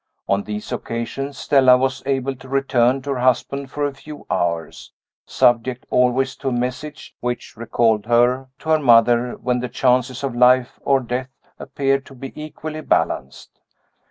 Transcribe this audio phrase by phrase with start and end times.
[0.27, 4.91] On these occasions, Stella was able to return to her husband for a few hours
[5.27, 10.35] subject always to a message which recalled her to her mother when the chances of
[10.35, 11.29] life or death
[11.59, 13.59] appeared to be equally balanced.